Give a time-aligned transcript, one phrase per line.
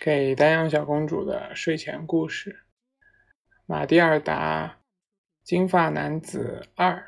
[0.00, 2.64] 给丹阳小公主的睡前故事：
[3.66, 4.78] 马蒂尔达，
[5.42, 7.06] 金发男子二。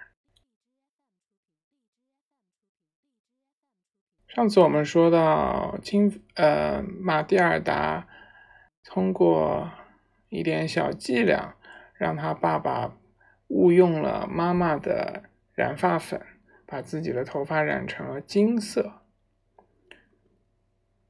[4.29, 8.07] 上次我们说到，金呃马蒂尔达
[8.85, 9.73] 通过
[10.29, 11.57] 一点小伎俩，
[11.95, 12.95] 让他爸爸
[13.49, 16.21] 误用了妈妈的染发粉，
[16.67, 19.01] 把自己的头发染成了金色。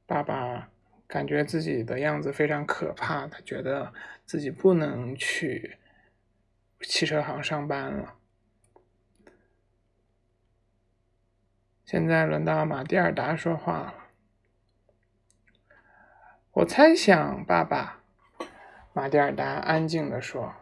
[0.07, 0.69] 爸爸。
[1.13, 3.93] 感觉自己的样子非常可怕，他觉得
[4.25, 5.77] 自己不能去
[6.81, 8.15] 汽车行上班了。
[11.85, 13.93] 现在轮到马蒂尔达说话了。
[16.53, 18.01] 我猜想，爸爸，
[18.93, 20.55] 马蒂尔达安静的说：“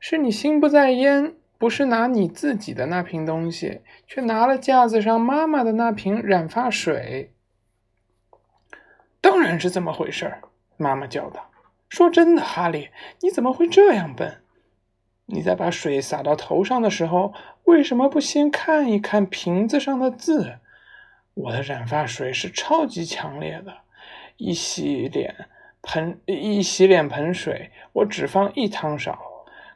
[0.00, 7.32] 是你心不在焉，不是拿你自己的那瓶东西，却拿了架子上妈妈的那瓶染发水。”
[9.20, 10.42] 当然是这么回事儿，
[10.76, 11.50] 妈妈叫道
[11.88, 14.42] ：“说真的，哈利，你怎么会这样笨？
[15.26, 20.58] 你在把水洒到头上的时候，为什么不先看一看瓶子上的字？
[21.34, 23.78] 我的染发水是超级强烈的，
[24.36, 25.34] 一洗脸
[25.82, 29.18] 盆一洗脸盆水，我只放一汤勺。”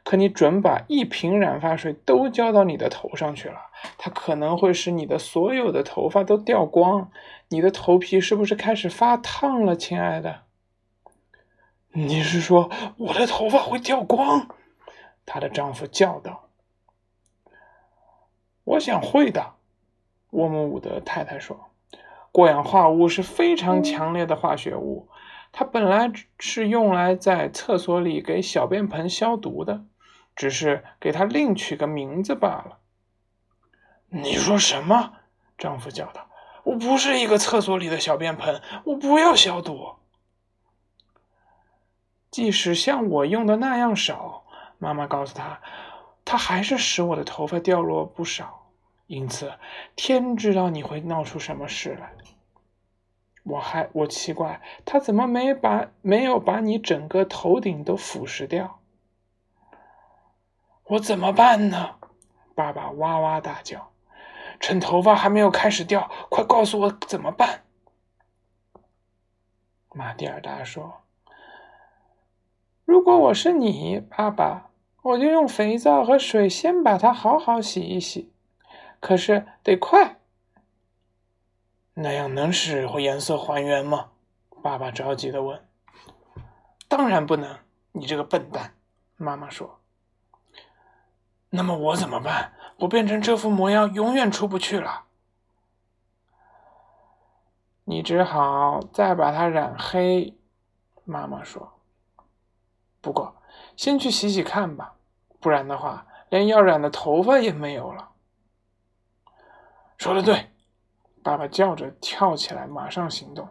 [0.03, 3.57] 可你准把一瓶染发水都浇到你的头上去了，
[3.97, 7.09] 它可能会使你的所有的头发都掉光。
[7.47, 10.41] 你的头皮是不是开始发烫了，亲爱的？
[11.93, 14.47] 你是说我的头发会掉光？
[15.25, 16.49] 她的丈夫叫道。
[18.65, 19.53] 我想会的，
[20.31, 21.69] 沃姆伍德太太说。
[22.31, 25.07] 过氧化物是非常强烈的化学物，
[25.51, 29.85] 它本来是用来在厕所里给小便盆消毒的。
[30.35, 32.79] 只是给他另取个名字罢了。
[34.09, 35.13] 你说什么？
[35.55, 36.27] 丈夫叫道
[36.65, 39.95] ：“我不是一个厕所里的小便盆，我不要消毒。
[42.31, 44.45] 即使像我用的那样少，
[44.79, 45.61] 妈妈告诉他，
[46.25, 48.67] 他还是使我的头发掉落不少。
[49.07, 49.53] 因此，
[49.95, 52.13] 天知道你会闹出什么事来。
[53.43, 58.79] 我还我奇怪，他怎么没把没有把你整个头顶都腐蚀掉。”
[60.85, 61.95] 我怎么办呢？
[62.55, 63.91] 爸爸哇哇大叫。
[64.59, 67.63] 趁头发还没有开始掉，快告诉我怎么办！
[69.93, 71.01] 马蒂尔达说
[72.85, 74.69] ：“如果我是你，爸爸，
[75.01, 78.31] 我就用肥皂和水先把它好好洗一洗。
[78.99, 80.19] 可是得快，
[81.95, 84.11] 那样能使颜色还原吗？”
[84.63, 85.67] 爸爸着急的问。
[86.87, 87.59] “当然不能，
[87.91, 88.75] 你这个笨蛋！”
[89.17, 89.82] 妈妈说。
[91.55, 92.53] 那么我怎么办？
[92.79, 95.03] 我变成这副模样，永远出不去了。
[97.83, 100.35] 你只好再把它染黑。
[101.05, 101.73] 妈妈说
[103.01, 103.35] ：“不过，
[103.75, 104.95] 先去洗洗看吧，
[105.39, 108.09] 不然的话，连要染的头发也没有了。”
[109.99, 110.49] 说的对，
[111.21, 113.47] 爸爸叫着跳起来，马上行动，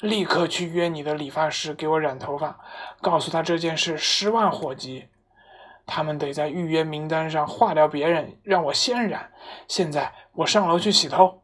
[0.00, 2.58] 立刻去约你的理发师给我染头发，
[3.00, 5.09] 告诉他这件事十万火急。
[5.92, 9.32] 他们得在预约名单上划掉别人，让我先染。
[9.66, 11.42] 现在我上楼去洗头。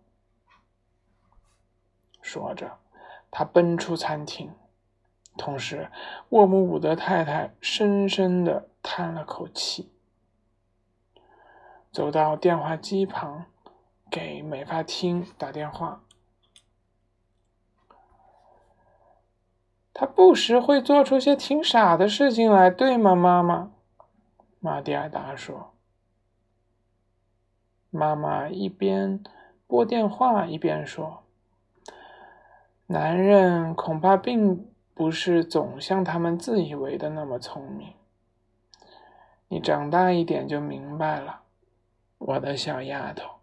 [2.23, 2.79] 说着，
[3.29, 4.55] 他奔出餐厅，
[5.37, 5.91] 同时
[6.29, 9.91] 沃姆伍德太太深深的叹了口气，
[11.91, 13.47] 走到电话机旁，
[14.09, 16.03] 给美发厅打电话。
[19.93, 23.73] 他不时会做出些挺傻的事情来，对吗，妈妈？
[24.66, 25.75] 玛蒂尔达说
[27.88, 29.22] ：“妈妈一边
[29.69, 31.22] 拨电话一边说，
[32.88, 37.94] 男人恐怕并不是总像他们自以为的那么聪明。
[39.47, 41.43] 你长大一点就明白了，
[42.19, 43.36] 我的小丫头。”